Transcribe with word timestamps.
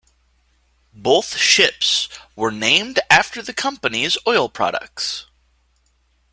Both 0.95 1.37
ships 1.37 2.09
were 2.35 2.49
named 2.51 2.99
after 3.11 3.43
the 3.43 3.53
company's 3.53 4.17
oil 4.25 4.49
products. 4.49 5.27